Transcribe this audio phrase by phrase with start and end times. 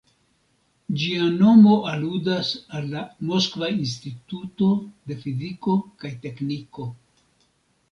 [1.01, 3.03] Ĝia nomo aludas al la
[3.33, 4.73] Moskva Instituto
[5.13, 6.91] de Fiziko kaj Tekniko.